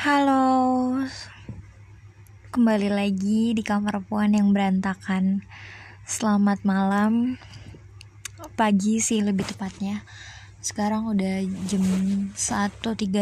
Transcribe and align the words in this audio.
Halo, 0.00 0.96
kembali 2.56 2.88
lagi 2.88 3.52
di 3.52 3.60
kamar 3.60 4.00
puan 4.08 4.32
yang 4.32 4.48
berantakan. 4.56 5.44
Selamat 6.08 6.64
malam, 6.64 7.36
pagi 8.56 9.04
sih 9.04 9.20
lebih 9.20 9.44
tepatnya. 9.44 10.00
Sekarang 10.64 11.04
udah 11.04 11.44
jam 11.68 11.84
1.36 12.32 13.12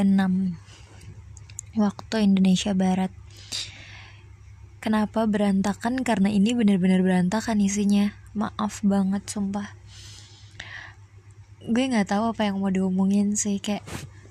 waktu 1.74 2.16
Indonesia 2.22 2.70
Barat. 2.78 3.10
Kenapa 4.78 5.26
berantakan? 5.26 6.06
Karena 6.06 6.30
ini 6.30 6.54
bener-bener 6.54 7.02
berantakan 7.02 7.58
isinya. 7.58 8.14
Maaf 8.38 8.86
banget, 8.86 9.26
sumpah. 9.26 9.74
Gue 11.58 11.90
nggak 11.90 12.14
tahu 12.14 12.30
apa 12.30 12.46
yang 12.46 12.62
mau 12.62 12.70
diomongin 12.70 13.34
sih, 13.34 13.58
kayak 13.58 13.82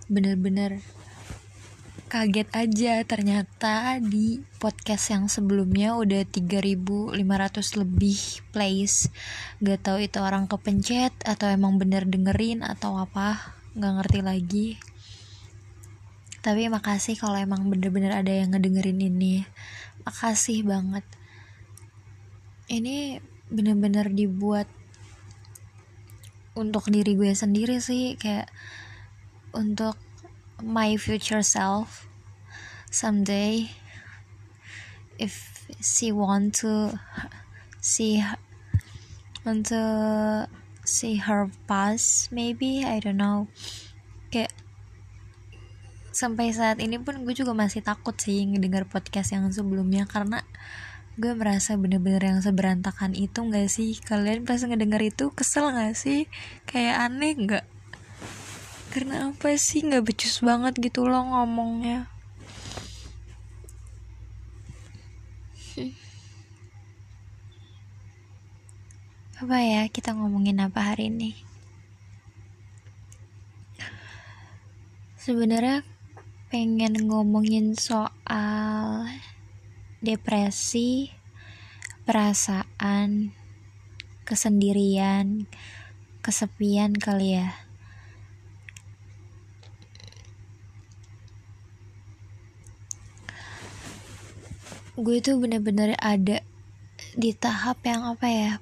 bener-bener 0.08 0.80
kaget 2.08 2.48
aja 2.56 3.04
ternyata 3.04 4.00
di 4.00 4.40
podcast 4.64 5.12
yang 5.12 5.28
sebelumnya 5.28 6.00
udah 6.00 6.24
3500 6.24 7.12
lebih 7.84 8.20
plays. 8.56 9.12
Gak 9.60 9.84
tahu 9.84 10.08
itu 10.08 10.24
orang 10.24 10.48
kepencet 10.48 11.12
atau 11.28 11.52
emang 11.52 11.76
bener 11.76 12.08
dengerin 12.08 12.64
atau 12.64 12.96
apa 12.96 13.52
gak 13.76 13.94
ngerti 14.00 14.20
lagi. 14.24 14.68
Tapi 16.40 16.72
makasih 16.72 17.20
kalau 17.20 17.36
emang 17.36 17.68
bener-bener 17.68 18.16
ada 18.16 18.32
yang 18.32 18.56
ngedengerin 18.56 19.04
ini. 19.04 19.44
Makasih 20.08 20.64
banget. 20.64 21.04
Ini 22.72 23.20
bener-bener 23.52 24.08
dibuat 24.16 24.72
untuk 26.56 26.88
diri 26.88 27.20
gue 27.20 27.36
sendiri 27.36 27.84
sih 27.84 28.16
kayak 28.16 28.48
untuk 29.52 30.07
my 30.64 30.98
future 30.98 31.46
self 31.46 32.10
someday 32.90 33.70
if 35.20 35.66
she 35.82 36.10
want 36.12 36.56
to 36.56 36.98
see 37.82 38.24
want 39.46 39.70
to 39.70 39.84
see 40.88 41.20
her 41.20 41.52
past 41.68 42.32
maybe 42.32 42.84
I 42.84 43.04
don't 43.04 43.20
know. 43.20 43.52
Kayak 44.32 44.56
sampai 46.16 46.50
saat 46.50 46.82
ini 46.82 46.98
pun 46.98 47.22
gue 47.28 47.36
juga 47.38 47.54
masih 47.54 47.86
takut 47.86 48.18
sih 48.18 48.42
ngedengar 48.50 48.90
podcast 48.90 49.36
yang 49.36 49.48
sebelumnya 49.54 50.10
karena 50.10 50.42
gue 51.18 51.34
merasa 51.34 51.74
bener-bener 51.78 52.22
yang 52.22 52.40
seberantakan 52.42 53.14
itu 53.14 53.46
gak 53.50 53.70
sih? 53.70 53.98
Kalian 54.02 54.46
pas 54.46 54.62
ngedenger 54.62 55.14
itu 55.14 55.30
kesel 55.34 55.70
gak 55.74 55.98
sih? 55.98 56.30
Kayak 56.70 57.10
aneh 57.10 57.34
gak 57.46 57.66
karena 58.98 59.30
apa 59.30 59.54
sih? 59.62 59.86
Nggak 59.86 60.10
becus 60.10 60.42
banget 60.42 60.74
gitu 60.82 61.06
loh 61.06 61.22
ngomongnya. 61.22 62.10
Apa 69.38 69.62
ya 69.62 69.86
kita 69.86 70.18
ngomongin 70.18 70.58
apa 70.58 70.82
hari 70.82 71.14
ini? 71.14 71.38
Sebenarnya 75.22 75.86
pengen 76.50 76.98
ngomongin 77.06 77.78
soal 77.78 79.06
depresi 80.02 81.14
perasaan 82.02 83.30
kesendirian 84.26 85.46
kesepian 86.26 86.98
kali 86.98 87.38
ya 87.38 87.67
gue 94.98 95.22
tuh 95.22 95.38
bener-bener 95.38 95.94
ada 96.02 96.42
di 97.14 97.30
tahap 97.38 97.86
yang 97.86 98.02
apa 98.02 98.26
ya? 98.26 98.54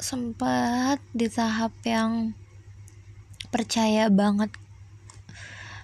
Sempat 0.00 1.04
di 1.12 1.28
tahap 1.28 1.76
yang 1.84 2.32
percaya 3.52 4.08
banget 4.08 4.48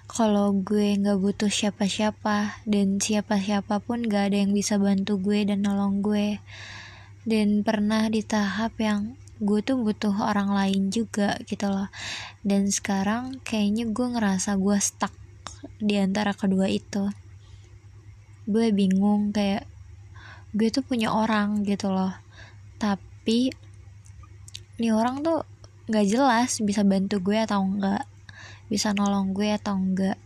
kalau 0.09 0.57
gue 0.57 0.97
nggak 0.97 1.21
butuh 1.21 1.53
siapa-siapa 1.53 2.65
dan 2.65 2.97
siapa-siapa 2.97 3.77
pun 3.77 4.01
gak 4.01 4.33
ada 4.33 4.41
yang 4.41 4.57
bisa 4.57 4.81
bantu 4.81 5.21
gue 5.21 5.53
dan 5.53 5.61
nolong 5.61 6.01
gue. 6.01 6.41
Dan 7.29 7.61
pernah 7.61 8.09
di 8.09 8.25
tahap 8.25 8.73
yang 8.81 9.13
gue 9.37 9.61
tuh 9.61 9.77
butuh 9.77 10.17
orang 10.17 10.49
lain 10.49 10.89
juga 10.89 11.37
gitu 11.45 11.69
loh. 11.69 11.93
Dan 12.41 12.73
sekarang 12.73 13.37
kayaknya 13.45 13.85
gue 13.85 14.07
ngerasa 14.17 14.57
gue 14.57 14.77
stuck 14.81 15.13
di 15.77 16.01
antara 16.01 16.33
kedua 16.33 16.65
itu 16.65 17.05
gue 18.45 18.69
bingung 18.69 19.33
kayak 19.33 19.65
gue 20.55 20.69
tuh 20.71 20.85
punya 20.85 21.11
orang 21.11 21.65
gitu 21.65 21.91
loh. 21.91 22.13
Tapi 22.77 23.51
ini 24.79 24.89
orang 24.91 25.25
tuh 25.25 25.43
nggak 25.85 26.05
jelas 26.09 26.61
bisa 26.61 26.81
bantu 26.81 27.21
gue 27.21 27.37
atau 27.37 27.61
enggak 27.61 28.05
bisa 28.69 28.93
nolong 28.93 29.33
gue 29.33 29.53
atau 29.53 29.77
enggak. 29.77 30.17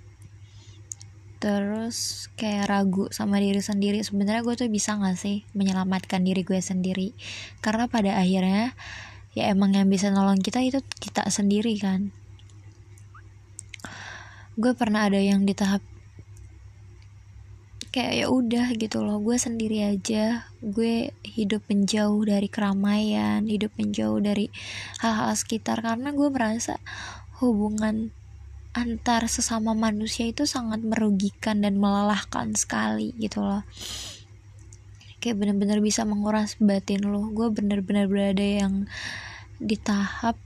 Terus 1.40 2.28
kayak 2.36 2.68
ragu 2.68 3.08
sama 3.16 3.40
diri 3.40 3.64
sendiri. 3.64 4.04
Sebenarnya 4.04 4.44
gue 4.44 4.56
tuh 4.60 4.68
bisa 4.68 5.00
nggak 5.00 5.18
sih 5.18 5.48
menyelamatkan 5.56 6.20
diri 6.24 6.44
gue 6.44 6.60
sendiri? 6.60 7.16
Karena 7.64 7.88
pada 7.88 8.20
akhirnya 8.20 8.76
ya 9.32 9.48
emang 9.52 9.72
yang 9.72 9.88
bisa 9.88 10.12
nolong 10.12 10.44
kita 10.44 10.60
itu 10.60 10.84
kita 11.00 11.28
sendiri 11.32 11.74
kan. 11.80 12.12
Gue 14.60 14.76
pernah 14.76 15.08
ada 15.08 15.16
yang 15.16 15.48
di 15.48 15.56
tahap 15.56 15.80
kayak 17.90 18.14
ya 18.24 18.28
udah 18.30 18.68
gitu 18.78 19.02
loh. 19.02 19.18
Gue 19.22 19.38
sendiri 19.42 19.86
aja. 19.86 20.50
Gue 20.62 21.14
hidup 21.26 21.66
menjauh 21.70 22.22
dari 22.26 22.48
keramaian 22.50 23.46
hidup 23.46 23.74
menjauh 23.78 24.22
dari 24.22 24.50
hal-hal 25.02 25.34
sekitar. 25.34 25.82
Karena 25.82 26.14
gue 26.14 26.30
merasa 26.30 26.78
hubungan 27.42 28.14
antar 28.74 29.26
sesama 29.26 29.74
manusia 29.74 30.30
itu 30.30 30.46
sangat 30.46 30.86
merugikan 30.86 31.66
dan 31.66 31.82
melelahkan 31.82 32.54
sekali 32.54 33.18
gitu 33.18 33.42
loh. 33.42 33.66
Kayak 35.20 35.36
bener-bener 35.42 35.84
bisa 35.84 36.06
menguras 36.08 36.56
batin 36.62 37.04
lo. 37.04 37.28
Gue 37.34 37.52
bener-bener 37.52 38.08
berada 38.08 38.46
yang 38.46 38.88
di 39.60 39.76
tahap 39.76 40.40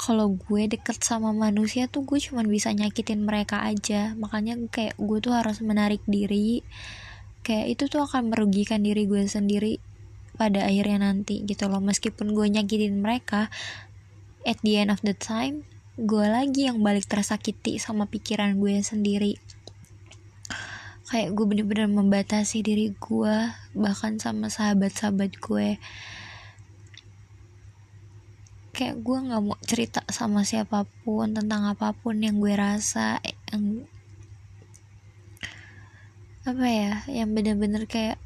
kalau 0.00 0.32
gue 0.32 0.64
deket 0.64 1.04
sama 1.04 1.36
manusia 1.36 1.84
tuh 1.84 2.08
gue 2.08 2.16
cuman 2.16 2.48
bisa 2.48 2.72
nyakitin 2.72 3.20
mereka 3.20 3.60
aja. 3.60 4.16
Makanya 4.16 4.56
kayak 4.72 4.96
gue 4.96 5.18
tuh 5.20 5.36
harus 5.36 5.60
menarik 5.60 6.00
diri. 6.08 6.64
Kayak 7.44 7.76
itu 7.76 7.84
tuh 7.92 8.08
akan 8.08 8.32
merugikan 8.32 8.80
diri 8.80 9.04
gue 9.04 9.28
sendiri 9.28 9.76
pada 10.40 10.64
akhirnya 10.64 11.12
nanti 11.12 11.44
gitu 11.44 11.68
loh. 11.68 11.84
Meskipun 11.84 12.32
gue 12.32 12.48
nyakitin 12.48 12.96
mereka 13.04 13.52
at 14.48 14.56
the 14.64 14.80
end 14.80 14.88
of 14.88 15.04
the 15.04 15.12
time 15.12 15.68
gue 16.00 16.24
lagi 16.24 16.64
yang 16.64 16.80
balik 16.80 17.04
tersakiti 17.04 17.76
sama 17.76 18.08
pikiran 18.08 18.56
gue 18.56 18.80
sendiri. 18.80 19.36
Kayak 21.12 21.36
gue 21.36 21.44
bener-bener 21.44 21.92
membatasi 21.92 22.64
diri 22.64 22.96
gue 22.96 23.36
bahkan 23.76 24.16
sama 24.16 24.48
sahabat-sahabat 24.48 25.36
gue 25.36 25.76
kayak 28.70 29.02
gue 29.02 29.18
nggak 29.18 29.42
mau 29.42 29.58
cerita 29.66 30.00
sama 30.08 30.46
siapa 30.46 30.86
pun 31.02 31.34
tentang 31.34 31.66
apa 31.66 31.90
pun 31.90 32.22
yang 32.22 32.38
gue 32.38 32.54
rasa 32.54 33.18
yang 33.50 33.84
apa 36.46 36.66
ya 36.66 36.94
yang 37.10 37.34
bener-bener 37.36 37.84
kayak 37.84 38.16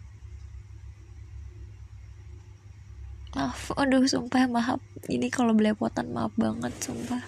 maaf 3.35 3.75
aduh 3.75 4.07
sumpah 4.07 4.47
maaf. 4.47 4.81
Ini 5.11 5.27
kalau 5.29 5.59
belepotan 5.59 6.15
maaf 6.15 6.31
banget 6.39 6.71
sumpah. 6.79 7.19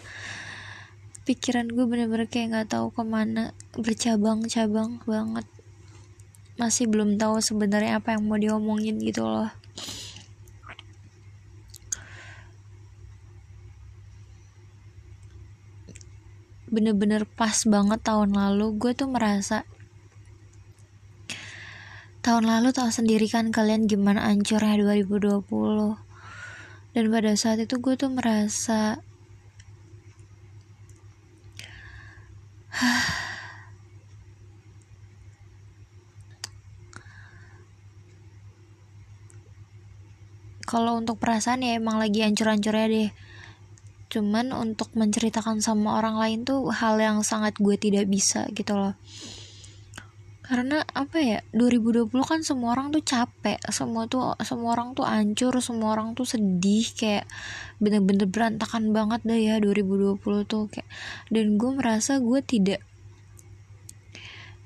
Pikiran 1.26 1.66
gue 1.66 1.82
bener-bener 1.82 2.30
kayak 2.30 2.54
nggak 2.54 2.68
tahu 2.78 2.94
ke 2.94 3.02
mana 3.02 3.50
bercabang-cabang 3.74 5.02
banget. 5.02 5.46
Masih 6.54 6.86
belum 6.86 7.18
tahu 7.18 7.42
sebenarnya 7.42 7.98
apa 7.98 8.14
yang 8.14 8.22
mau 8.30 8.38
diomongin 8.38 9.02
gitu 9.02 9.26
loh 9.26 9.50
bener-bener 16.76 17.24
pas 17.24 17.56
banget 17.64 18.04
tahun 18.04 18.36
lalu. 18.36 18.76
Gue 18.76 18.92
tuh 18.92 19.08
merasa 19.08 19.64
tahun 22.26 22.50
lalu 22.50 22.74
tahu 22.74 22.90
sendiri 22.90 23.30
kan 23.30 23.54
kalian 23.54 23.86
gimana 23.86 24.26
ancurnya 24.26 24.82
2020 24.82 25.46
dan 26.90 27.04
pada 27.06 27.38
saat 27.38 27.62
itu 27.62 27.78
gue 27.78 27.94
tuh 27.94 28.10
merasa 28.10 28.98
kalau 40.66 40.98
untuk 40.98 41.22
perasaan 41.22 41.62
ya 41.62 41.78
emang 41.78 42.02
lagi 42.02 42.26
ancur-ancurnya 42.26 42.90
deh 42.90 43.14
cuman 44.16 44.56
untuk 44.56 44.96
menceritakan 44.96 45.60
sama 45.60 46.00
orang 46.00 46.16
lain 46.16 46.48
tuh 46.48 46.72
hal 46.72 46.96
yang 46.96 47.20
sangat 47.20 47.52
gue 47.60 47.76
tidak 47.76 48.08
bisa 48.08 48.48
gitu 48.56 48.72
loh. 48.72 48.96
Karena 50.40 50.80
apa 50.94 51.20
ya 51.20 51.38
2020 51.52 52.08
kan 52.22 52.40
semua 52.40 52.72
orang 52.72 52.94
tuh 52.94 53.02
capek 53.04 53.60
semua 53.68 54.08
tuh 54.08 54.32
semua 54.40 54.78
orang 54.78 54.96
tuh 54.96 55.04
hancur 55.04 55.52
semua 55.60 55.92
orang 55.92 56.16
tuh 56.16 56.24
sedih 56.24 56.86
kayak 56.96 57.28
bener-bener 57.82 58.24
berantakan 58.30 58.94
banget 58.94 59.20
dah 59.26 59.36
ya 59.36 59.54
2020 59.60 60.16
tuh 60.48 60.70
kayak 60.70 60.88
dan 61.34 61.58
gue 61.58 61.70
merasa 61.76 62.22
gue 62.22 62.40
tidak 62.46 62.80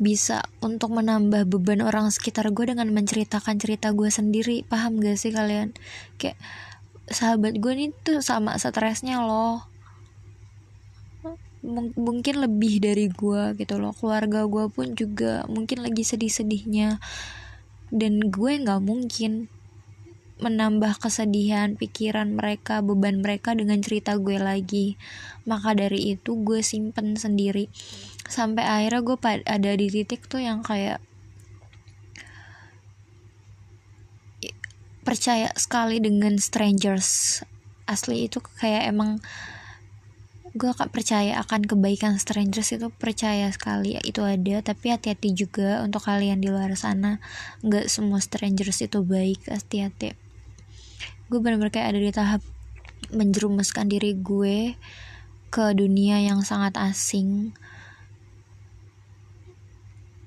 bisa 0.01 0.49
untuk 0.65 0.97
menambah 0.97 1.45
beban 1.45 1.85
orang 1.85 2.09
sekitar 2.09 2.49
gue 2.57 2.73
dengan 2.73 2.89
menceritakan 2.89 3.61
cerita 3.61 3.93
gue 3.93 4.09
sendiri. 4.09 4.65
Paham 4.65 4.97
gak 4.97 5.21
sih 5.21 5.29
kalian? 5.29 5.77
Kayak 6.17 6.41
sahabat 7.11 7.59
gue 7.59 7.73
nih 7.75 7.91
tuh 8.07 8.23
sama 8.23 8.55
stresnya 8.57 9.19
loh. 9.21 9.67
Mungkin 11.99 12.41
lebih 12.41 12.81
dari 12.81 13.11
gue 13.11 13.53
gitu 13.59 13.77
loh. 13.77 13.93
Keluarga 13.93 14.47
gue 14.47 14.71
pun 14.73 14.95
juga 14.97 15.45
mungkin 15.51 15.85
lagi 15.85 16.07
sedih-sedihnya. 16.07 17.03
Dan 17.91 18.31
gue 18.31 18.53
nggak 18.63 18.81
mungkin 18.81 19.51
menambah 20.41 21.05
kesedihan 21.05 21.77
pikiran 21.77 22.33
mereka 22.33 22.81
beban 22.81 23.21
mereka 23.21 23.53
dengan 23.53 23.83
cerita 23.85 24.17
gue 24.17 24.41
lagi. 24.41 24.97
Maka 25.45 25.77
dari 25.77 26.17
itu 26.17 26.41
gue 26.41 26.65
simpen 26.65 27.19
sendiri. 27.19 27.69
Sampai 28.25 28.65
akhirnya 28.65 29.05
gue 29.05 29.17
ada 29.45 29.71
di 29.77 29.87
titik 29.93 30.31
tuh 30.31 30.41
yang 30.41 30.65
kayak 30.65 31.03
percaya 35.01 35.49
sekali 35.57 35.99
dengan 35.99 36.37
strangers 36.37 37.41
asli 37.91 38.31
itu 38.31 38.39
kayak 38.39 38.87
emang 38.87 39.19
gue 40.51 40.67
akan 40.67 40.91
percaya 40.91 41.39
akan 41.47 41.63
kebaikan 41.63 42.19
strangers 42.19 42.75
itu 42.75 42.91
percaya 42.91 43.47
sekali 43.55 43.95
ya, 43.95 44.03
itu 44.03 44.23
ada. 44.27 44.63
Tapi 44.63 44.91
hati-hati 44.91 45.31
juga 45.31 45.83
untuk 45.87 46.03
kalian 46.03 46.43
di 46.43 46.51
luar 46.51 46.75
sana. 46.75 47.23
Nggak 47.63 47.87
semua 47.87 48.19
strangers 48.19 48.83
itu 48.83 48.99
baik 49.07 49.47
hati-hati. 49.47 50.19
Gue 51.31 51.39
benar-benar 51.39 51.71
kayak 51.71 51.95
ada 51.95 52.01
di 52.03 52.11
tahap 52.11 52.43
menjerumuskan 53.15 53.87
diri 53.87 54.19
gue 54.19 54.75
ke 55.55 55.65
dunia 55.75 56.19
yang 56.19 56.43
sangat 56.43 56.75
asing. 56.83 57.55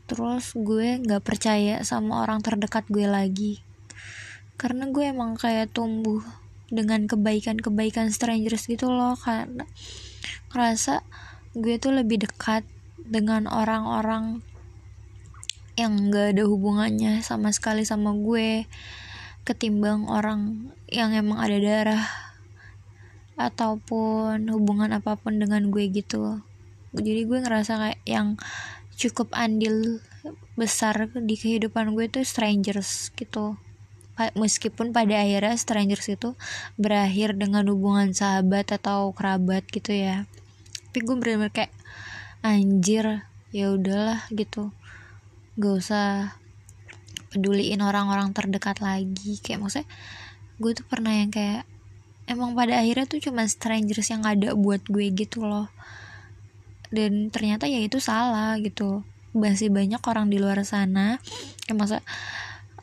Terus 0.07 0.55
gue 0.55 1.03
nggak 1.03 1.23
percaya 1.23 1.83
sama 1.83 2.23
orang 2.23 2.39
terdekat 2.39 2.87
gue 2.87 3.07
lagi 3.07 3.72
karena 4.63 4.87
gue 4.87 5.11
emang 5.11 5.35
kayak 5.35 5.75
tumbuh 5.75 6.23
dengan 6.71 7.03
kebaikan-kebaikan 7.03 8.15
strangers 8.15 8.71
gitu 8.71 8.87
loh 8.87 9.19
karena 9.19 9.67
ngerasa 10.55 11.03
gue 11.51 11.75
tuh 11.83 11.91
lebih 11.91 12.23
dekat 12.23 12.63
dengan 13.03 13.51
orang-orang 13.51 14.39
yang 15.75 16.07
gak 16.07 16.39
ada 16.39 16.47
hubungannya 16.47 17.19
sama 17.19 17.51
sekali 17.51 17.83
sama 17.83 18.15
gue 18.15 18.63
ketimbang 19.43 20.07
orang 20.07 20.71
yang 20.87 21.11
emang 21.11 21.43
ada 21.43 21.59
darah 21.59 22.07
ataupun 23.35 24.47
hubungan 24.47 24.95
apa 24.95 25.19
pun 25.19 25.43
dengan 25.43 25.67
gue 25.67 25.91
gitu. 25.91 26.39
Jadi 26.95 27.27
gue 27.27 27.39
ngerasa 27.43 27.73
kayak 27.75 28.01
yang 28.07 28.39
cukup 28.95 29.27
andil 29.35 29.99
besar 30.55 31.11
di 31.11 31.35
kehidupan 31.35 31.91
gue 31.97 32.07
tuh 32.07 32.23
strangers 32.23 33.11
gitu 33.19 33.59
meskipun 34.17 34.93
pada 34.93 35.25
akhirnya 35.25 35.57
strangers 35.57 36.05
itu 36.13 36.37
berakhir 36.77 37.33
dengan 37.33 37.65
hubungan 37.65 38.13
sahabat 38.13 38.77
atau 38.77 39.09
kerabat 39.13 39.65
gitu 39.73 39.93
ya. 39.93 40.29
Tapi 40.93 41.01
gue 41.01 41.15
bener-bener 41.17 41.49
kayak 41.49 41.73
anjir 42.45 43.25
ya 43.49 43.73
udahlah 43.73 44.21
gitu. 44.29 44.69
Gak 45.57 45.73
usah 45.81 46.37
peduliin 47.33 47.81
orang-orang 47.81 48.29
terdekat 48.37 48.77
lagi. 48.85 49.41
Kayak 49.41 49.65
maksudnya 49.65 49.89
gue 50.61 50.71
tuh 50.77 50.85
pernah 50.85 51.17
yang 51.17 51.33
kayak 51.33 51.65
emang 52.29 52.53
pada 52.53 52.77
akhirnya 52.77 53.09
tuh 53.09 53.17
cuma 53.17 53.49
strangers 53.49 54.13
yang 54.13 54.21
ada 54.21 54.53
buat 54.53 54.85
gue 54.85 55.09
gitu 55.09 55.41
loh. 55.41 55.73
Dan 56.93 57.33
ternyata 57.33 57.65
ya 57.65 57.81
itu 57.81 57.97
salah 57.97 58.53
gitu. 58.61 59.01
Masih 59.33 59.73
banyak 59.73 60.01
orang 60.05 60.29
di 60.29 60.37
luar 60.37 60.61
sana. 60.61 61.17
Yang 61.65 61.77
masa 61.81 61.97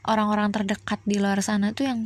orang-orang 0.08 0.52
terdekat 0.54 1.00
di 1.08 1.20
luar 1.20 1.40
sana 1.44 1.72
tuh 1.72 1.88
yang 1.88 2.00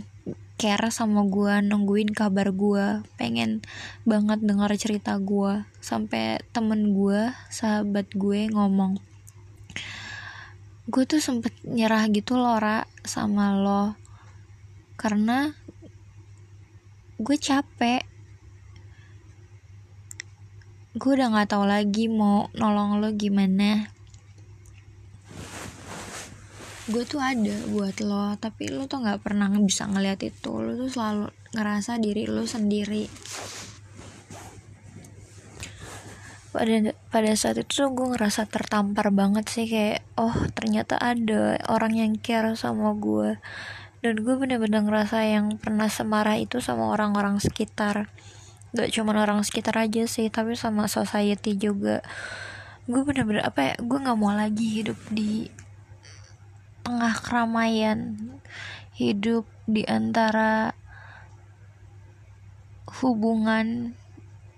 care 0.54 0.88
sama 0.94 1.26
gue 1.26 1.60
nungguin 1.66 2.14
kabar 2.14 2.54
gue 2.54 3.02
pengen 3.18 3.60
banget 4.06 4.40
dengar 4.40 4.70
cerita 4.78 5.18
gue 5.18 5.66
sampai 5.82 6.40
temen 6.54 6.94
gue 6.94 7.34
sahabat 7.50 8.06
gue 8.14 8.48
ngomong 8.54 9.02
gue 10.84 11.08
tuh 11.08 11.16
sempet 11.16 11.56
nyerah 11.64 12.04
gitu 12.12 12.36
loh 12.36 12.60
Ra 12.60 12.84
sama 13.08 13.56
lo. 13.56 13.96
Karena 15.00 15.48
gue 17.16 17.36
capek. 17.40 18.04
Gue 20.94 21.10
udah 21.16 21.32
nggak 21.32 21.56
tahu 21.56 21.64
lagi 21.64 22.12
mau 22.12 22.52
nolong 22.52 23.00
lo 23.00 23.08
gimana 23.16 23.93
gue 26.84 27.04
tuh 27.08 27.16
ada 27.16 27.56
buat 27.72 27.96
lo 28.04 28.36
tapi 28.36 28.68
lo 28.68 28.84
tuh 28.84 29.00
nggak 29.00 29.24
pernah 29.24 29.48
bisa 29.56 29.88
ngeliat 29.88 30.20
itu. 30.20 30.52
Lo 30.52 30.76
tuh 30.76 30.92
selalu 30.92 31.32
ngerasa 31.56 31.96
diri 31.96 32.28
lo 32.28 32.44
sendiri. 32.44 33.08
Pada 36.54 36.94
pada 37.10 37.32
saat 37.34 37.58
itu 37.58 37.72
tuh 37.72 37.90
gue 37.90 38.14
ngerasa 38.14 38.46
tertampar 38.46 39.10
banget 39.10 39.48
sih 39.48 39.66
kayak 39.66 40.06
oh 40.14 40.36
ternyata 40.54 41.00
ada 41.00 41.58
orang 41.66 41.98
yang 41.98 42.12
care 42.20 42.54
sama 42.54 42.94
gue 42.94 43.40
dan 44.04 44.20
gue 44.20 44.34
bener-bener 44.36 44.84
ngerasa 44.84 45.24
yang 45.24 45.56
pernah 45.56 45.88
semarah 45.88 46.36
itu 46.36 46.60
sama 46.60 46.92
orang-orang 46.92 47.40
sekitar. 47.40 48.12
Gak 48.76 48.92
cuma 48.92 49.16
orang 49.16 49.40
sekitar 49.40 49.80
aja 49.80 50.04
sih 50.04 50.28
tapi 50.28 50.52
sama 50.60 50.84
society 50.86 51.56
juga. 51.56 52.04
Gue 52.84 53.00
bener-bener 53.00 53.40
apa 53.40 53.72
ya 53.72 53.74
gue 53.80 53.98
nggak 54.04 54.18
mau 54.20 54.36
lagi 54.36 54.84
hidup 54.84 55.00
di 55.08 55.48
tengah 56.84 57.16
keramaian 57.18 58.14
hidup 58.94 59.48
di 59.64 59.82
antara 59.88 60.76
hubungan 63.02 63.96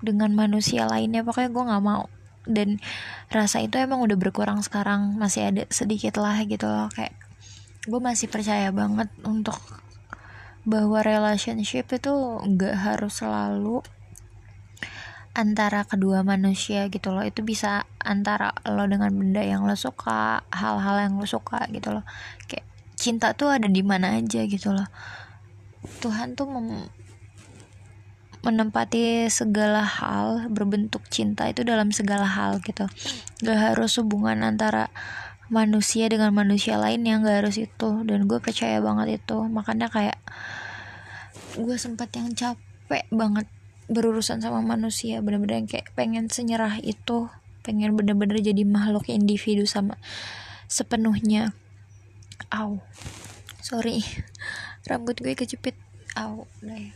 dengan 0.04 0.30
manusia 0.36 0.84
lainnya. 0.84 1.24
Pokoknya 1.24 1.50
gue 1.54 1.64
nggak 1.72 1.84
mau. 1.86 2.04
Dan 2.46 2.78
rasa 3.32 3.64
itu 3.64 3.80
emang 3.80 4.04
udah 4.04 4.18
berkurang 4.18 4.60
sekarang. 4.60 5.16
Masih 5.16 5.48
ada 5.48 5.62
sedikit 5.72 6.20
lah 6.20 6.36
gitu 6.44 6.66
loh. 6.68 6.90
Kayak 6.92 7.16
gue 7.86 8.00
masih 8.02 8.26
percaya 8.28 8.68
banget 8.74 9.08
untuk 9.22 9.56
bahwa 10.66 10.98
relationship 11.06 11.86
itu 11.94 12.12
nggak 12.42 12.74
harus 12.74 13.22
selalu 13.22 13.86
antara 15.36 15.84
kedua 15.84 16.24
manusia 16.24 16.88
gitu 16.88 17.12
loh. 17.12 17.20
Itu 17.20 17.44
bisa 17.44 17.84
antara 18.00 18.56
lo 18.64 18.88
dengan 18.88 19.12
benda 19.12 19.44
yang 19.44 19.68
lo 19.68 19.76
suka 19.76 20.48
hal-hal 20.48 20.96
yang 21.04 21.20
lo 21.20 21.28
suka 21.28 21.68
gitu 21.68 21.92
loh. 21.92 22.04
Kayak 22.48 22.64
cinta 22.96 23.36
tuh 23.36 23.52
ada 23.52 23.68
di 23.68 23.84
mana 23.84 24.16
aja 24.16 24.48
gitu 24.48 24.72
loh. 24.72 24.88
Tuhan 26.00 26.32
tuh 26.34 26.48
mem 26.48 26.88
menempati 28.46 29.26
segala 29.26 29.82
hal 29.82 30.46
berbentuk 30.54 31.02
cinta 31.10 31.50
itu 31.50 31.66
dalam 31.66 31.90
segala 31.90 32.24
hal 32.24 32.62
gitu. 32.62 32.86
Gak 33.42 33.58
harus 33.74 33.98
hubungan 33.98 34.38
antara 34.46 34.88
manusia 35.50 36.06
dengan 36.06 36.30
manusia 36.30 36.78
lain 36.78 37.02
yang 37.02 37.26
gak 37.26 37.42
harus 37.42 37.58
itu. 37.58 37.90
Dan 38.06 38.30
gue 38.30 38.38
percaya 38.38 38.78
banget 38.78 39.18
itu. 39.18 39.36
Makanya 39.50 39.90
kayak 39.90 40.22
gue 41.58 41.74
sempat 41.74 42.14
yang 42.14 42.30
capek 42.38 43.02
banget 43.10 43.50
berurusan 43.86 44.42
sama 44.42 44.62
manusia 44.62 45.22
bener-bener 45.22 45.62
kayak 45.66 45.94
pengen 45.94 46.26
senyerah 46.26 46.82
itu 46.82 47.30
pengen 47.62 47.94
bener-bener 47.98 48.38
jadi 48.38 48.62
makhluk 48.62 49.10
individu 49.10 49.66
sama 49.66 49.98
sepenuhnya. 50.66 51.54
Aw 52.50 52.78
sorry. 53.62 54.02
Rambut 54.88 55.18
gue 55.18 55.34
kejepit. 55.34 55.74
Aw 56.14 56.46
udah 56.62 56.78
ya 56.78 56.92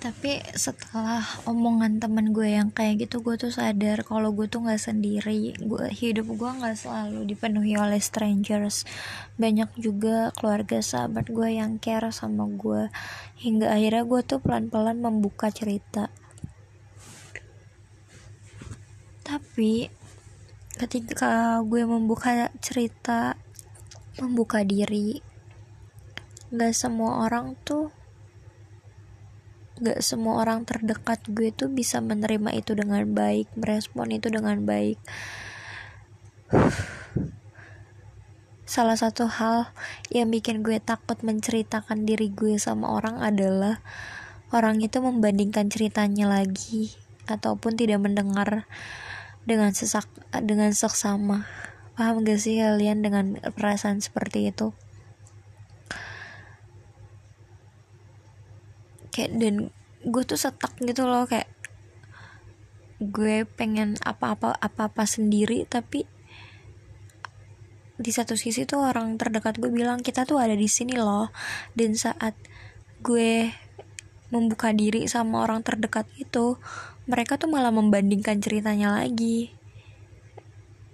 tapi 0.00 0.40
setelah 0.56 1.20
omongan 1.44 2.00
temen 2.00 2.32
gue 2.32 2.56
yang 2.56 2.72
kayak 2.72 3.04
gitu 3.04 3.20
gue 3.20 3.36
tuh 3.36 3.52
sadar 3.52 4.00
kalau 4.00 4.32
gue 4.32 4.48
tuh 4.48 4.64
nggak 4.64 4.80
sendiri. 4.80 5.52
Gue 5.60 5.92
hidup 5.92 6.24
gue 6.32 6.50
nggak 6.50 6.72
selalu 6.72 7.28
dipenuhi 7.28 7.76
oleh 7.76 8.00
strangers. 8.00 8.88
Banyak 9.36 9.76
juga 9.76 10.32
keluarga 10.32 10.80
sahabat 10.80 11.28
gue 11.28 11.52
yang 11.52 11.76
care 11.76 12.08
sama 12.16 12.48
gue. 12.48 12.88
Hingga 13.44 13.76
akhirnya 13.76 14.08
gue 14.08 14.20
tuh 14.24 14.40
pelan-pelan 14.40 15.04
membuka 15.04 15.52
cerita. 15.52 16.08
Tapi 19.20 19.84
ketika 20.80 21.60
gue 21.60 21.84
membuka 21.84 22.48
cerita 22.64 23.36
membuka 24.16 24.64
diri 24.64 25.20
gak 26.50 26.72
semua 26.72 27.28
orang 27.28 27.52
tuh 27.68 27.99
gak 29.80 30.04
semua 30.04 30.44
orang 30.44 30.68
terdekat 30.68 31.24
gue 31.32 31.50
tuh 31.50 31.72
bisa 31.72 31.98
menerima 32.04 32.52
itu 32.52 32.76
dengan 32.76 33.02
baik 33.08 33.48
merespon 33.56 34.12
itu 34.12 34.28
dengan 34.28 34.60
baik. 34.62 35.00
Salah 38.68 38.94
satu 38.94 39.26
hal 39.26 39.74
yang 40.14 40.30
bikin 40.30 40.62
gue 40.62 40.78
takut 40.78 41.18
menceritakan 41.26 42.06
diri 42.06 42.30
gue 42.30 42.60
sama 42.60 42.92
orang 42.92 43.18
adalah 43.18 43.82
orang 44.54 44.78
itu 44.84 45.02
membandingkan 45.02 45.66
ceritanya 45.72 46.30
lagi 46.30 46.94
ataupun 47.26 47.74
tidak 47.74 48.04
mendengar 48.04 48.70
dengan 49.48 49.74
sesak 49.74 50.06
dengan 50.44 50.70
seksama. 50.70 51.48
Paham 51.98 52.22
gak 52.22 52.38
sih 52.38 52.60
kalian 52.60 53.02
dengan 53.02 53.40
perasaan 53.56 53.98
seperti 53.98 54.52
itu 54.54 54.70
kayak 59.10 59.36
dan 59.36 59.54
gue 60.00 60.22
tuh 60.24 60.40
setak 60.40 60.78
gitu 60.80 61.04
loh 61.04 61.28
kayak 61.28 61.50
gue 63.00 63.48
pengen 63.56 63.96
apa-apa 64.04 64.56
apa-apa 64.60 65.08
sendiri 65.08 65.64
tapi 65.64 66.04
di 68.00 68.08
satu 68.16 68.32
sisi 68.32 68.64
tuh 68.64 68.80
orang 68.80 69.20
terdekat 69.20 69.60
gue 69.60 69.68
bilang 69.68 70.00
kita 70.00 70.24
tuh 70.24 70.40
ada 70.40 70.56
di 70.56 70.64
sini 70.64 70.96
loh. 70.96 71.28
Dan 71.76 71.92
saat 71.92 72.32
gue 73.04 73.52
membuka 74.32 74.72
diri 74.72 75.04
sama 75.04 75.44
orang 75.44 75.60
terdekat 75.60 76.08
itu 76.16 76.56
mereka 77.04 77.36
tuh 77.36 77.52
malah 77.52 77.68
membandingkan 77.68 78.40
ceritanya 78.40 78.96
lagi. 79.04 79.52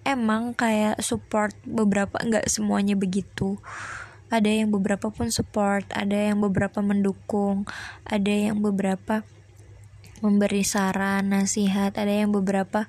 Emang 0.03 0.51
kayak 0.59 0.99
support 0.99 1.55
beberapa 1.63 2.19
nggak 2.19 2.51
semuanya 2.51 2.99
begitu 2.99 3.63
ada 4.27 4.51
yang 4.51 4.75
beberapa 4.75 5.11
pun 5.13 5.31
support 5.31 5.87
ada 5.95 6.15
yang 6.15 6.43
beberapa 6.43 6.83
mendukung 6.83 7.63
ada 8.03 8.31
yang 8.31 8.59
beberapa 8.59 9.23
memberi 10.25 10.65
saran 10.65 11.29
nasihat 11.31 11.93
ada 11.97 12.13
yang 12.13 12.33
beberapa 12.33 12.89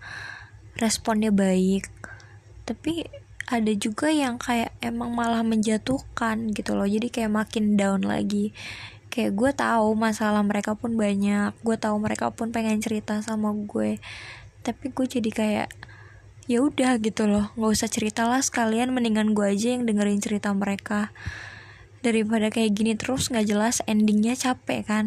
responnya 0.80 1.34
baik. 1.34 1.90
Tapi 2.64 3.08
ada 3.48 3.72
juga 3.76 4.12
yang 4.12 4.36
kayak 4.36 4.76
emang 4.84 5.16
malah 5.16 5.42
menjatuhkan 5.42 6.52
gitu 6.52 6.76
loh 6.76 6.84
jadi 6.84 7.08
kayak 7.08 7.32
makin 7.34 7.76
down 7.76 8.04
lagi. 8.06 8.52
Kayak 9.08 9.34
gue 9.34 9.52
tahu 9.56 9.96
masalah 9.98 10.44
mereka 10.46 10.78
pun 10.78 10.94
banyak 10.96 11.56
gue 11.64 11.78
tahu 11.80 11.96
mereka 11.98 12.30
pun 12.32 12.54
pengen 12.54 12.80
cerita 12.80 13.20
sama 13.24 13.52
gue. 13.56 14.00
Tapi 14.64 14.86
gue 14.92 15.06
jadi 15.08 15.30
kayak 15.32 15.70
ya 16.48 16.64
udah 16.64 16.96
gitu 17.04 17.28
loh 17.28 17.52
nggak 17.60 17.72
usah 17.76 17.92
cerita 17.92 18.24
lah 18.24 18.40
sekalian 18.40 18.96
mendingan 18.96 19.36
gue 19.36 19.52
aja 19.52 19.76
yang 19.76 19.84
dengerin 19.84 20.24
cerita 20.24 20.56
mereka. 20.56 21.12
Daripada 22.00 22.48
kayak 22.48 22.72
gini 22.72 22.96
terus 22.96 23.28
nggak 23.28 23.48
jelas 23.48 23.84
endingnya 23.84 24.34
capek 24.40 24.82
kan. 24.88 25.06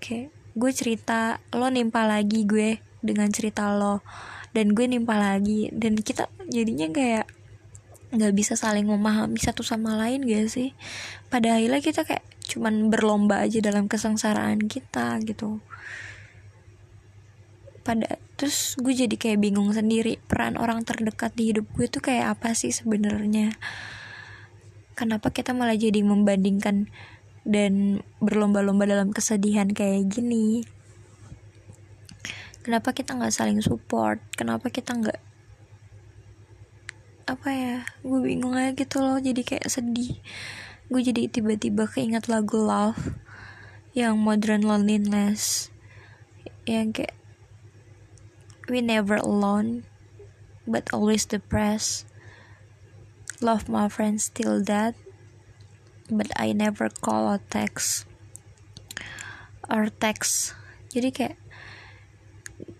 Kayak 0.00 0.32
gue 0.56 0.70
cerita 0.72 1.36
lo 1.52 1.68
nimpa 1.68 2.08
lagi 2.08 2.48
gue 2.48 2.80
dengan 3.04 3.28
cerita 3.28 3.68
lo. 3.76 4.00
Dan 4.56 4.72
gue 4.72 4.88
nimpa 4.88 5.20
lagi 5.20 5.68
dan 5.72 6.00
kita 6.00 6.28
jadinya 6.48 6.88
kayak 6.92 7.28
nggak 8.12 8.32
bisa 8.36 8.56
saling 8.56 8.84
memahami 8.84 9.40
satu 9.40 9.64
sama 9.64 9.96
lain 9.96 10.28
gak 10.28 10.48
sih? 10.52 10.76
Pada 11.32 11.56
kita 11.80 12.04
kayak 12.04 12.24
cuman 12.52 12.92
berlomba 12.92 13.40
aja 13.40 13.64
dalam 13.64 13.88
kesengsaraan 13.88 14.68
kita 14.68 15.16
gitu 15.24 15.64
pada 17.82 18.18
terus 18.38 18.78
gue 18.78 18.94
jadi 18.94 19.14
kayak 19.18 19.42
bingung 19.42 19.70
sendiri 19.74 20.18
peran 20.26 20.54
orang 20.58 20.86
terdekat 20.86 21.34
di 21.34 21.50
hidup 21.50 21.66
gue 21.74 21.86
tuh 21.90 22.02
kayak 22.02 22.38
apa 22.38 22.54
sih 22.54 22.70
sebenarnya? 22.70 23.54
Kenapa 24.94 25.34
kita 25.34 25.50
malah 25.50 25.74
jadi 25.74 26.02
membandingkan 26.02 26.86
dan 27.42 28.06
berlomba-lomba 28.22 28.86
dalam 28.86 29.10
kesedihan 29.10 29.66
kayak 29.66 30.06
gini? 30.10 30.62
Kenapa 32.62 32.94
kita 32.94 33.18
nggak 33.18 33.34
saling 33.34 33.58
support? 33.58 34.22
Kenapa 34.38 34.70
kita 34.70 34.94
nggak 34.94 35.18
apa 37.22 37.48
ya 37.54 37.78
gue 38.02 38.18
bingung 38.18 38.58
aja 38.58 38.74
gitu 38.74 39.02
loh 39.02 39.18
jadi 39.18 39.42
kayak 39.42 39.66
sedih. 39.66 40.18
Gue 40.86 41.00
jadi 41.02 41.26
tiba-tiba 41.26 41.90
keinget 41.90 42.30
lagu 42.30 42.60
love 42.60 43.18
yang 43.96 44.20
modern 44.20 44.62
loneliness 44.66 45.72
yang 46.68 46.94
kayak 46.94 47.16
we 48.68 48.82
never 48.82 49.18
alone 49.18 49.86
but 50.66 50.86
always 50.94 51.26
depressed. 51.26 52.06
Love 53.42 53.66
my 53.66 53.90
friends 53.90 54.30
still 54.30 54.62
dead 54.62 54.94
but 56.06 56.30
I 56.38 56.52
never 56.52 56.90
call 56.90 57.26
or 57.26 57.40
text 57.50 58.06
or 59.66 59.90
text. 59.90 60.54
Jadi 60.92 61.10
kayak 61.10 61.36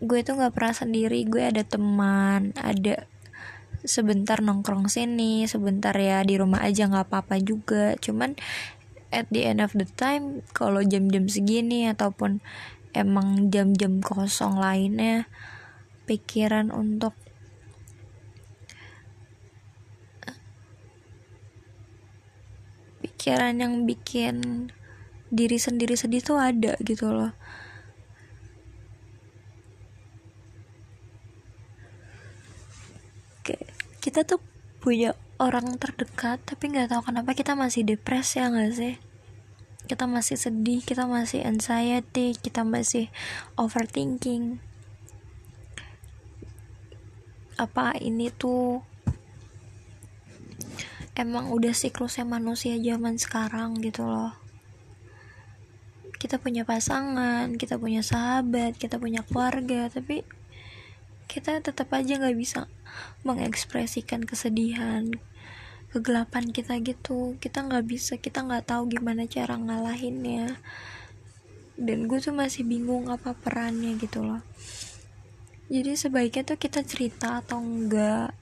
gue 0.02 0.20
tuh 0.22 0.38
nggak 0.38 0.54
pernah 0.54 0.74
sendiri 0.74 1.26
gue 1.26 1.42
ada 1.42 1.66
teman 1.66 2.54
ada 2.54 3.06
sebentar 3.82 4.38
nongkrong 4.38 4.86
sini 4.86 5.46
sebentar 5.50 5.94
ya 5.94 6.22
di 6.22 6.38
rumah 6.38 6.62
aja 6.62 6.86
nggak 6.86 7.10
apa-apa 7.10 7.42
juga. 7.42 7.98
Cuman 7.98 8.38
at 9.10 9.26
the 9.34 9.44
end 9.44 9.58
of 9.58 9.74
the 9.74 9.86
time 9.98 10.46
kalau 10.54 10.80
jam-jam 10.86 11.26
segini 11.26 11.90
ataupun 11.90 12.38
emang 12.94 13.50
jam-jam 13.50 13.98
kosong 14.04 14.60
lainnya 14.60 15.26
pikiran 16.04 16.74
untuk 16.74 17.14
pikiran 23.22 23.54
yang 23.54 23.86
bikin 23.86 24.66
diri 25.30 25.54
sendiri 25.54 25.94
sedih 25.94 26.26
tuh 26.26 26.42
ada 26.42 26.74
gitu 26.82 27.06
loh. 27.06 27.30
Kita 34.02 34.26
tuh 34.26 34.42
punya 34.82 35.14
orang 35.38 35.78
terdekat 35.78 36.42
tapi 36.42 36.74
nggak 36.74 36.90
tahu 36.90 37.14
kenapa 37.14 37.38
kita 37.38 37.54
masih 37.54 37.86
depres 37.86 38.34
ya 38.34 38.50
nggak 38.50 38.74
sih? 38.74 38.94
Kita 39.86 40.10
masih 40.10 40.34
sedih 40.34 40.82
kita 40.82 41.06
masih 41.06 41.46
anxiety 41.46 42.34
kita 42.34 42.66
masih 42.66 43.06
overthinking 43.54 44.58
apa 47.60 47.96
ini 48.00 48.32
tuh 48.32 48.80
emang 51.12 51.52
udah 51.52 51.76
siklusnya 51.76 52.24
manusia 52.24 52.78
zaman 52.80 53.20
sekarang 53.20 53.76
gitu 53.84 54.08
loh. 54.08 54.32
Kita 56.16 56.38
punya 56.38 56.62
pasangan 56.62 57.52
kita 57.58 57.76
punya 57.76 58.00
sahabat 58.00 58.78
kita 58.78 58.96
punya 58.96 59.26
keluarga 59.26 59.90
tapi 59.90 60.22
kita 61.26 61.64
tetap 61.64 61.88
aja 61.96 62.20
nggak 62.20 62.36
bisa 62.36 62.68
mengekspresikan 63.24 64.24
kesedihan 64.24 65.12
kegelapan 65.92 66.48
kita 66.48 66.80
gitu. 66.80 67.36
Kita 67.36 67.66
nggak 67.68 67.84
bisa 67.84 68.16
kita 68.16 68.44
nggak 68.46 68.72
tahu 68.72 68.88
gimana 68.88 69.28
cara 69.28 69.60
ngalahinnya. 69.60 70.56
Dan 71.76 72.06
gue 72.06 72.20
tuh 72.20 72.36
masih 72.36 72.68
bingung 72.68 73.08
apa 73.08 73.32
perannya 73.32 73.96
gitu 73.96 74.22
loh 74.22 74.44
jadi 75.72 75.96
sebaiknya 75.96 76.44
tuh 76.44 76.60
kita 76.60 76.84
cerita 76.84 77.40
atau 77.40 77.64
enggak? 77.64 78.36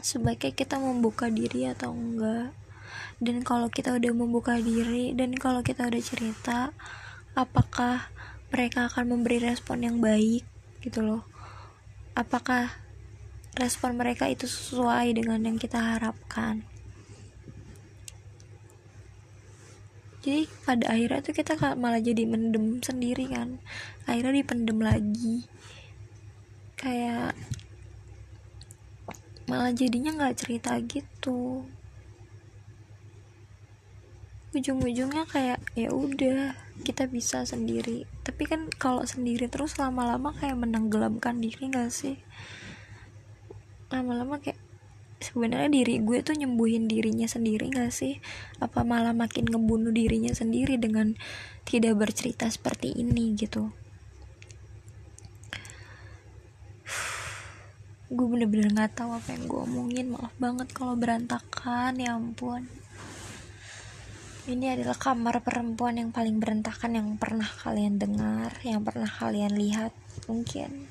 Sebaiknya 0.00 0.56
kita 0.56 0.80
membuka 0.80 1.28
diri 1.28 1.68
atau 1.68 1.92
enggak? 1.92 2.56
Dan 3.20 3.44
kalau 3.44 3.68
kita 3.68 4.00
udah 4.00 4.12
membuka 4.16 4.56
diri 4.56 5.12
dan 5.12 5.36
kalau 5.36 5.60
kita 5.60 5.92
udah 5.92 6.00
cerita 6.00 6.72
apakah 7.36 8.08
mereka 8.48 8.88
akan 8.88 9.12
memberi 9.12 9.44
respon 9.44 9.84
yang 9.84 10.00
baik 10.00 10.48
gitu 10.80 11.04
loh? 11.04 11.28
Apakah 12.16 12.72
respon 13.60 14.00
mereka 14.00 14.24
itu 14.32 14.48
sesuai 14.48 15.20
dengan 15.20 15.44
yang 15.44 15.60
kita 15.60 15.76
harapkan 15.76 16.64
jadi 20.20 20.44
pada 20.68 20.84
akhirnya 20.92 21.24
tuh 21.24 21.32
kita 21.32 21.56
malah 21.80 22.00
jadi 22.00 22.28
mendem 22.28 22.84
sendiri 22.84 23.24
kan. 23.32 23.56
Akhirnya 24.04 24.44
dipendem 24.44 24.78
lagi. 24.84 25.48
Kayak 26.76 27.32
malah 29.48 29.72
jadinya 29.72 30.12
nggak 30.12 30.36
cerita 30.36 30.76
gitu. 30.84 31.64
Ujung-ujungnya 34.52 35.24
kayak 35.24 35.62
ya 35.72 35.88
udah 35.88 36.52
kita 36.84 37.08
bisa 37.08 37.48
sendiri. 37.48 38.04
Tapi 38.20 38.44
kan 38.44 38.68
kalau 38.76 39.00
sendiri 39.08 39.48
terus 39.48 39.80
lama-lama 39.80 40.36
kayak 40.36 40.58
menenggelamkan 40.58 41.40
diri 41.40 41.70
gak 41.70 41.92
sih? 41.92 42.18
Lama-lama 43.88 44.36
kayak 44.42 44.58
sebenarnya 45.20 45.68
diri 45.68 46.00
gue 46.00 46.24
tuh 46.24 46.32
nyembuhin 46.32 46.88
dirinya 46.88 47.28
sendiri 47.28 47.68
gak 47.68 47.92
sih? 47.92 48.18
Apa 48.58 48.82
malah 48.82 49.12
makin 49.12 49.44
ngebunuh 49.46 49.92
dirinya 49.92 50.32
sendiri 50.32 50.80
dengan 50.80 51.14
tidak 51.68 52.00
bercerita 52.00 52.48
seperti 52.48 52.96
ini 52.96 53.36
gitu? 53.36 53.68
Gue 58.10 58.26
bener-bener 58.26 58.74
nggak 58.74 58.98
tahu 58.98 59.14
apa 59.14 59.28
yang 59.38 59.46
gue 59.46 59.60
omongin. 59.70 60.06
Maaf 60.10 60.34
banget 60.34 60.74
kalau 60.74 60.98
berantakan 60.98 61.94
ya 61.94 62.18
ampun. 62.18 62.66
Ini 64.50 64.74
adalah 64.74 64.98
kamar 64.98 65.46
perempuan 65.46 65.94
yang 65.94 66.10
paling 66.10 66.42
berantakan 66.42 66.98
yang 66.98 67.08
pernah 67.14 67.46
kalian 67.46 68.02
dengar, 68.02 68.50
yang 68.66 68.82
pernah 68.82 69.06
kalian 69.06 69.54
lihat, 69.54 69.94
mungkin. 70.26 70.90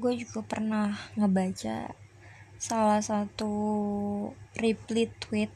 Gue 0.00 0.16
juga 0.16 0.40
pernah 0.42 0.96
ngebaca 1.14 1.92
salah 2.56 3.00
satu 3.04 3.52
reply 4.56 5.12
tweet 5.20 5.52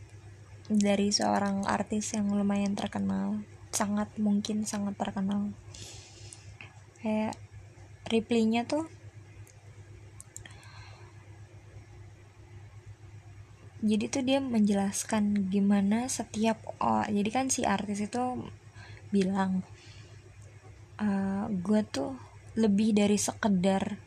dari 0.68 1.08
seorang 1.08 1.64
artis 1.64 2.12
yang 2.12 2.32
lumayan 2.32 2.76
terkenal 2.76 3.40
sangat 3.74 4.08
mungkin 4.22 4.62
sangat 4.62 4.94
terkenal. 4.94 5.50
Kayak 7.02 7.36
reply-nya 8.08 8.64
tuh 8.64 8.86
jadi 13.84 14.04
tuh 14.08 14.24
dia 14.24 14.40
menjelaskan 14.40 15.52
gimana 15.52 16.08
setiap 16.08 16.56
oh 16.80 17.04
jadi 17.04 17.28
kan 17.28 17.52
si 17.52 17.68
artis 17.68 18.00
itu 18.00 18.48
bilang 19.12 19.60
uh, 20.96 21.44
gue 21.52 21.80
tuh 21.84 22.16
lebih 22.56 22.96
dari 22.96 23.20
sekedar 23.20 24.00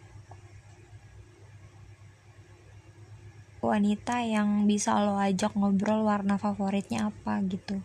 wanita 3.67 4.23
yang 4.23 4.63
bisa 4.63 4.95
lo 5.03 5.19
ajak 5.19 5.53
ngobrol 5.53 6.07
warna 6.07 6.39
favoritnya 6.39 7.11
apa 7.11 7.43
gitu. 7.45 7.83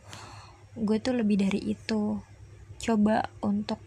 Gue 0.79 1.03
tuh 1.03 1.19
lebih 1.19 1.43
dari 1.43 1.61
itu. 1.75 2.23
Coba 2.83 3.27
untuk 3.43 3.79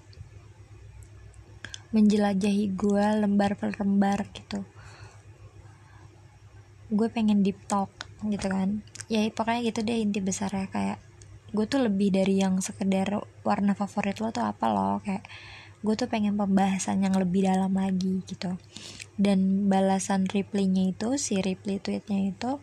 menjelajahi 1.96 2.76
gue 2.76 3.06
lembar 3.24 3.56
per 3.56 3.76
lembar 3.80 4.28
gitu. 4.36 4.68
Gue 6.92 7.08
pengen 7.08 7.42
deep 7.42 7.64
talk 7.72 7.90
gitu 8.28 8.48
kan. 8.52 8.84
Ya 9.08 9.24
pokoknya 9.32 9.72
gitu 9.72 9.80
deh 9.82 9.98
inti 10.04 10.20
besarnya. 10.20 10.68
Kayak 10.68 11.00
gue 11.56 11.66
tuh 11.66 11.88
lebih 11.88 12.12
dari 12.12 12.44
yang 12.44 12.60
sekedar 12.60 13.24
warna 13.48 13.72
favorit 13.72 14.20
lo 14.20 14.36
tuh 14.36 14.44
apa 14.44 14.66
lo 14.68 15.00
kayak 15.00 15.24
gue 15.86 15.94
tuh 15.94 16.10
pengen 16.10 16.34
pembahasan 16.34 17.06
yang 17.06 17.14
lebih 17.14 17.46
dalam 17.46 17.78
lagi 17.78 18.26
gitu. 18.26 18.58
Dan 19.16 19.70
balasan 19.70 20.26
reply-nya 20.26 20.92
itu 20.92 21.22
si 21.22 21.38
reply 21.40 21.78
tweetnya 21.78 22.34
itu 22.34 22.58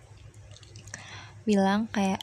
bilang 1.47 1.87
kayak 1.95 2.21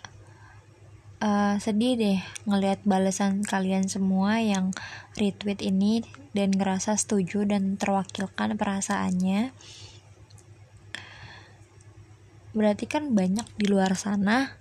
uh, 1.23 1.55
sedih 1.57 1.95
deh 1.95 2.19
ngelihat 2.43 2.83
balasan 2.83 3.41
kalian 3.47 3.87
semua 3.87 4.43
yang 4.43 4.75
retweet 5.15 5.63
ini 5.63 6.03
dan 6.35 6.51
ngerasa 6.51 6.99
setuju 6.99 7.47
dan 7.47 7.79
terwakilkan 7.79 8.59
perasaannya. 8.59 9.55
Berarti 12.51 12.85
kan 12.91 13.15
banyak 13.15 13.47
di 13.55 13.65
luar 13.71 13.95
sana 13.95 14.59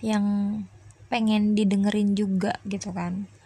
yang 0.00 0.24
pengen 1.12 1.52
didengerin 1.52 2.16
juga 2.16 2.56
gitu 2.68 2.92
kan 2.92 3.37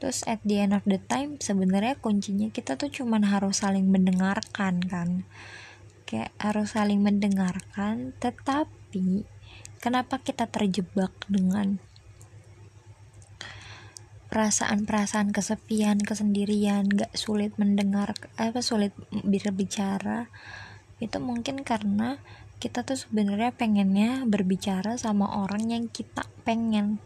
terus 0.00 0.24
at 0.24 0.40
the 0.48 0.64
end 0.64 0.72
of 0.72 0.82
the 0.88 0.96
time 0.96 1.36
sebenarnya 1.36 2.00
kuncinya 2.00 2.48
kita 2.48 2.80
tuh 2.80 2.88
cuman 2.88 3.28
harus 3.28 3.60
saling 3.60 3.86
mendengarkan 3.92 4.80
kan? 4.80 5.28
Kayak 6.08 6.32
harus 6.40 6.72
saling 6.74 7.04
mendengarkan 7.04 8.16
tetapi 8.18 9.28
kenapa 9.78 10.18
kita 10.24 10.48
terjebak 10.48 11.12
dengan 11.28 11.78
perasaan-perasaan 14.30 15.34
kesepian 15.34 15.98
kesendirian 16.00 16.86
gak 16.86 17.12
sulit 17.18 17.54
mendengar 17.60 18.16
apa 18.40 18.64
sulit 18.64 18.96
berbicara? 19.10 20.32
Itu 20.96 21.20
mungkin 21.20 21.60
karena 21.66 22.16
kita 22.60 22.84
tuh 22.84 22.94
sebenarnya 22.94 23.56
pengennya 23.56 24.22
berbicara 24.28 25.00
sama 25.00 25.44
orang 25.44 25.72
yang 25.72 25.84
kita 25.88 26.28
pengen 26.44 27.00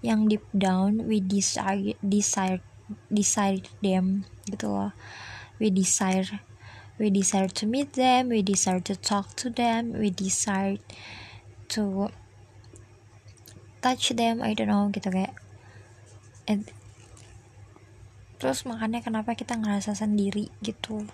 yang 0.00 0.30
deep 0.30 0.46
down 0.54 1.10
we 1.10 1.18
desire 1.18 1.98
desire 1.98 2.62
desire 3.10 3.62
them 3.82 4.24
gitu 4.46 4.70
loh. 4.70 4.92
We 5.58 5.74
desire 5.74 6.40
we 6.98 7.10
desire 7.10 7.50
to 7.50 7.64
meet 7.66 7.98
them 7.98 8.30
we 8.30 8.42
desire 8.42 8.82
to 8.82 8.94
talk 8.94 9.34
to 9.42 9.50
them 9.50 9.94
we 9.94 10.14
desire 10.14 10.78
to 11.74 12.10
touch 13.82 14.14
them 14.14 14.42
I 14.42 14.54
don't 14.54 14.70
know 14.70 14.90
gitu 14.94 15.10
kayak. 15.10 15.34
And, 16.48 16.64
terus 18.40 18.64
makanya 18.64 19.04
kenapa 19.04 19.36
kita 19.36 19.58
ngerasa 19.58 19.92
sendiri 19.92 20.48
gitu. 20.64 21.04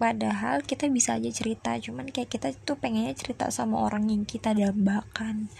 Padahal 0.00 0.64
kita 0.64 0.88
bisa 0.88 1.20
aja 1.20 1.28
cerita 1.28 1.76
cuman 1.76 2.08
kayak 2.08 2.32
kita 2.32 2.56
tuh 2.64 2.80
pengennya 2.80 3.12
cerita 3.12 3.52
sama 3.52 3.84
orang 3.84 4.08
yang 4.08 4.24
kita 4.24 4.56
dambakan 4.56 5.52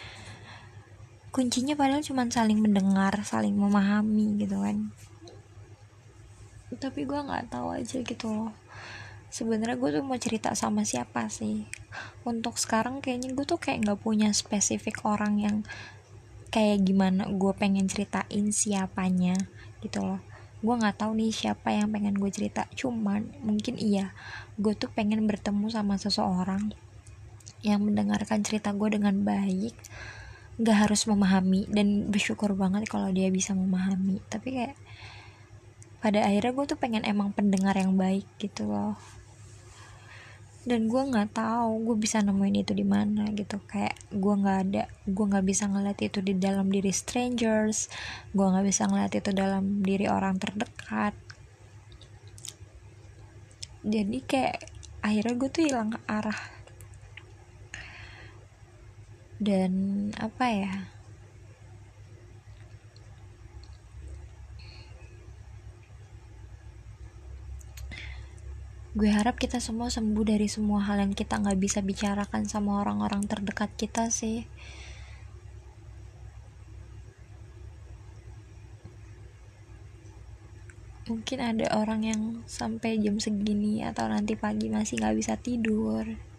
kuncinya 1.30 1.78
padahal 1.78 2.02
cuma 2.02 2.26
saling 2.26 2.58
mendengar 2.58 3.14
saling 3.22 3.54
memahami 3.54 4.34
gitu 4.42 4.58
kan. 4.58 4.90
Tapi 6.74 7.06
gue 7.06 7.18
nggak 7.18 7.54
tahu 7.54 7.74
aja 7.74 8.02
gitu 8.02 8.26
loh. 8.30 8.52
Sebenarnya 9.30 9.78
gue 9.78 9.90
tuh 9.94 10.02
mau 10.02 10.18
cerita 10.18 10.54
sama 10.58 10.82
siapa 10.82 11.30
sih? 11.30 11.62
Untuk 12.26 12.58
sekarang 12.58 12.98
kayaknya 12.98 13.30
gue 13.34 13.46
tuh 13.46 13.62
kayak 13.62 13.86
nggak 13.86 14.00
punya 14.02 14.34
spesifik 14.34 15.06
orang 15.06 15.38
yang 15.38 15.56
kayak 16.50 16.82
gimana 16.82 17.30
gue 17.30 17.52
pengen 17.54 17.86
ceritain 17.86 18.50
siapanya 18.50 19.38
gitu 19.86 20.02
loh. 20.02 20.20
Gue 20.66 20.74
nggak 20.74 20.98
tahu 20.98 21.14
nih 21.14 21.30
siapa 21.30 21.70
yang 21.70 21.94
pengen 21.94 22.18
gue 22.18 22.30
cerita. 22.34 22.66
Cuman 22.74 23.30
mungkin 23.46 23.78
iya 23.78 24.10
gue 24.58 24.74
tuh 24.74 24.90
pengen 24.90 25.30
bertemu 25.30 25.70
sama 25.70 25.94
seseorang 25.94 26.74
yang 27.62 27.86
mendengarkan 27.86 28.42
cerita 28.42 28.74
gue 28.74 28.98
dengan 28.98 29.14
baik 29.22 29.78
nggak 30.60 30.76
harus 30.76 31.08
memahami 31.08 31.64
dan 31.72 32.12
bersyukur 32.12 32.52
banget 32.52 32.84
kalau 32.84 33.08
dia 33.08 33.32
bisa 33.32 33.56
memahami. 33.56 34.20
Tapi 34.28 34.48
kayak 34.60 34.76
pada 36.04 36.20
akhirnya 36.28 36.52
gue 36.52 36.64
tuh 36.68 36.78
pengen 36.80 37.04
emang 37.08 37.32
pendengar 37.32 37.72
yang 37.80 37.96
baik 37.96 38.28
gitu 38.36 38.68
loh. 38.68 39.00
Dan 40.60 40.92
gue 40.92 41.00
nggak 41.00 41.32
tahu 41.32 41.88
gue 41.88 41.96
bisa 41.96 42.20
nemuin 42.20 42.60
itu 42.60 42.76
di 42.76 42.84
mana 42.84 43.24
gitu. 43.32 43.56
Kayak 43.64 43.96
gue 44.12 44.34
nggak 44.36 44.58
ada 44.68 44.84
gue 45.08 45.24
nggak 45.32 45.46
bisa 45.48 45.64
ngeliat 45.64 45.96
itu 46.04 46.20
di 46.20 46.36
dalam 46.36 46.68
diri 46.68 46.92
strangers 46.92 47.88
gue 48.36 48.44
nggak 48.44 48.66
bisa 48.68 48.84
ngeliat 48.84 49.12
itu 49.16 49.32
dalam 49.32 49.80
diri 49.80 50.12
orang 50.12 50.36
terdekat. 50.36 51.16
Jadi 53.80 54.18
kayak 54.28 54.68
akhirnya 55.00 55.34
gue 55.40 55.48
tuh 55.48 55.64
hilang 55.64 55.96
arah 56.04 56.59
dan 59.40 59.72
apa 60.20 60.46
ya? 60.53 60.72
Gue 68.92 69.09
harap 69.09 69.40
kita 69.40 69.64
semua 69.64 69.88
sembuh 69.88 70.24
dari 70.29 70.44
semua 70.44 70.85
hal 70.85 71.00
yang 71.00 71.16
kita 71.16 71.40
nggak 71.40 71.57
bisa 71.57 71.81
bicarakan 71.81 72.44
sama 72.44 72.85
orang-orang 72.85 73.24
terdekat 73.24 73.72
kita 73.81 74.12
sih. 74.12 74.44
Mungkin 81.09 81.38
ada 81.42 81.66
orang 81.81 82.07
yang 82.07 82.22
sampai 82.44 83.00
jam 83.00 83.16
segini 83.18 83.83
atau 83.83 84.07
nanti 84.07 84.37
pagi 84.37 84.68
masih 84.70 85.00
nggak 85.00 85.16
bisa 85.16 85.35
tidur 85.40 86.29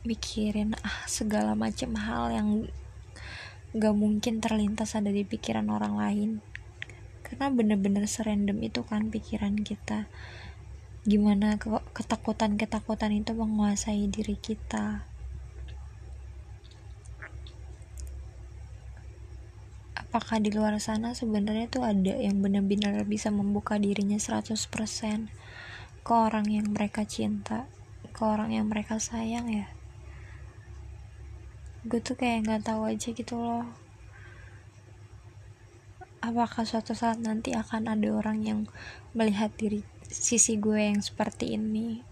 mikirin 0.00 0.72
ah 0.80 1.04
segala 1.04 1.52
macam 1.52 1.92
hal 2.00 2.32
yang 2.32 2.48
gak 3.76 3.94
mungkin 3.94 4.42
terlintas 4.42 4.96
ada 4.98 5.12
di 5.12 5.22
pikiran 5.22 5.68
orang 5.70 5.94
lain. 6.00 6.30
Karena 7.22 7.52
bener-bener 7.52 8.08
serandom 8.10 8.58
itu 8.64 8.82
kan 8.82 9.12
pikiran 9.12 9.60
kita. 9.62 10.10
Gimana 11.06 11.60
ketakutan-ketakutan 11.94 13.14
itu 13.14 13.30
menguasai 13.36 14.10
diri 14.10 14.34
kita. 14.34 15.06
Apakah 19.94 20.42
di 20.42 20.50
luar 20.50 20.74
sana 20.82 21.14
sebenarnya 21.14 21.70
tuh 21.70 21.86
ada 21.86 22.18
yang 22.18 22.42
benar-benar 22.42 23.06
bisa 23.06 23.30
membuka 23.30 23.78
dirinya 23.78 24.18
100% 24.18 24.58
ke 26.02 26.12
orang 26.16 26.50
yang 26.50 26.74
mereka 26.74 27.06
cinta 27.06 27.70
ke 28.10 28.26
orang 28.26 28.50
yang 28.50 28.66
mereka 28.66 28.98
sayang 28.98 29.46
ya 29.46 29.70
gue 31.80 31.96
tuh 32.04 32.12
kayak 32.12 32.44
nggak 32.44 32.68
tahu 32.68 32.92
aja 32.92 33.08
gitu 33.08 33.40
loh. 33.40 33.64
Apakah 36.20 36.68
suatu 36.68 36.92
saat 36.92 37.16
nanti 37.16 37.56
akan 37.56 37.88
ada 37.88 38.08
orang 38.12 38.44
yang 38.44 38.60
melihat 39.16 39.48
diri 39.56 39.80
sisi 40.04 40.60
gue 40.60 40.76
yang 40.76 41.00
seperti 41.00 41.56
ini? 41.56 42.04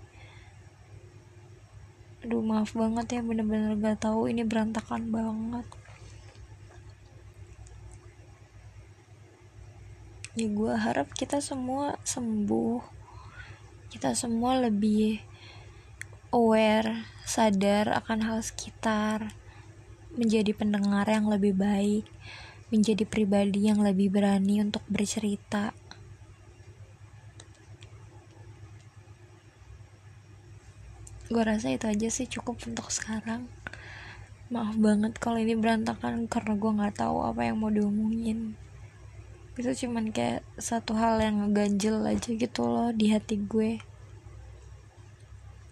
Aduh 2.25 2.41
maaf 2.41 2.73
banget 2.73 3.15
ya 3.15 3.21
bener-bener 3.21 3.77
gak 3.77 4.09
tahu. 4.09 4.33
Ini 4.33 4.49
berantakan 4.49 5.13
banget. 5.13 5.69
Ya 10.33 10.49
gue 10.49 10.73
harap 10.73 11.13
kita 11.13 11.45
semua 11.45 12.01
sembuh. 12.09 12.81
Kita 13.93 14.17
semua 14.17 14.57
lebih 14.57 15.21
aware 16.33 17.05
sadar 17.29 17.93
akan 17.93 18.25
hal 18.25 18.41
sekitar 18.41 19.38
menjadi 20.17 20.55
pendengar 20.57 21.05
yang 21.11 21.29
lebih 21.29 21.53
baik 21.53 22.07
menjadi 22.69 23.09
pribadi 23.09 23.65
yang 23.65 23.81
lebih 23.81 24.13
berani 24.13 24.61
untuk 24.61 24.85
bercerita. 24.93 25.73
Gue 31.29 31.45
rasa 31.45 31.73
itu 31.73 31.89
aja 31.89 32.09
sih 32.09 32.29
cukup 32.29 32.61
untuk 32.69 32.89
sekarang. 32.93 33.49
Maaf 34.49 34.77
banget 34.81 35.17
kalau 35.21 35.37
ini 35.37 35.57
berantakan 35.57 36.25
karena 36.25 36.57
gue 36.57 36.73
nggak 36.73 37.05
tahu 37.05 37.21
apa 37.25 37.49
yang 37.49 37.61
mau 37.61 37.73
diomongin. 37.73 38.57
Itu 39.57 39.73
cuman 39.85 40.13
kayak 40.13 40.45
satu 40.57 40.97
hal 40.97 41.21
yang 41.21 41.45
ngeganjel 41.45 42.01
aja 42.05 42.31
gitu 42.33 42.65
loh 42.65 42.93
di 42.93 43.13
hati 43.13 43.41
gue. 43.41 43.81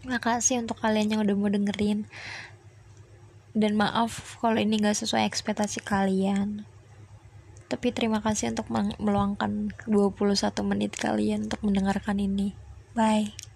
Makasih 0.04 0.64
untuk 0.64 0.80
kalian 0.80 1.16
yang 1.16 1.20
udah 1.24 1.36
mau 1.36 1.48
dengerin 1.48 2.08
dan 3.56 3.72
maaf 3.72 4.36
kalau 4.44 4.60
ini 4.60 4.76
gak 4.76 5.00
sesuai 5.00 5.24
ekspektasi 5.24 5.80
kalian. 5.80 6.68
Tapi 7.66 7.90
terima 7.90 8.22
kasih 8.22 8.54
untuk 8.54 8.68
meluangkan 9.00 9.74
21 9.88 10.52
menit 10.62 10.94
kalian 10.94 11.50
untuk 11.50 11.64
mendengarkan 11.64 12.20
ini. 12.20 12.54
Bye 12.94 13.55